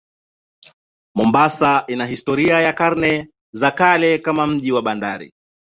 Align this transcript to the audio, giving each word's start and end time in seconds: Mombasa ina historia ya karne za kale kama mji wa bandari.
Mombasa 1.15 1.83
ina 1.87 2.05
historia 2.05 2.61
ya 2.61 2.73
karne 2.73 3.29
za 3.53 3.71
kale 3.71 4.19
kama 4.19 4.47
mji 4.47 4.71
wa 4.71 4.81
bandari. 4.81 5.33